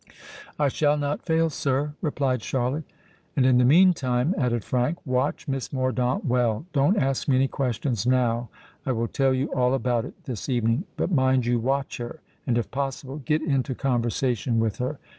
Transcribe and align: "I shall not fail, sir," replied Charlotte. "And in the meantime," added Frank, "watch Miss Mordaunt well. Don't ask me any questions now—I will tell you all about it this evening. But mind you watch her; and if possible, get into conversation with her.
"I 0.57 0.69
shall 0.69 0.97
not 0.97 1.21
fail, 1.21 1.51
sir," 1.51 1.93
replied 2.01 2.41
Charlotte. 2.41 2.85
"And 3.35 3.45
in 3.45 3.59
the 3.59 3.63
meantime," 3.65 4.33
added 4.35 4.63
Frank, 4.63 4.97
"watch 5.05 5.47
Miss 5.47 5.71
Mordaunt 5.71 6.25
well. 6.25 6.65
Don't 6.73 6.97
ask 6.97 7.27
me 7.27 7.35
any 7.35 7.47
questions 7.47 8.07
now—I 8.07 8.93
will 8.93 9.07
tell 9.07 9.31
you 9.31 9.53
all 9.53 9.75
about 9.75 10.05
it 10.05 10.23
this 10.23 10.49
evening. 10.49 10.85
But 10.97 11.11
mind 11.11 11.45
you 11.45 11.59
watch 11.59 11.97
her; 11.97 12.19
and 12.47 12.57
if 12.57 12.71
possible, 12.71 13.17
get 13.23 13.43
into 13.43 13.75
conversation 13.75 14.59
with 14.59 14.77
her. 14.77 14.97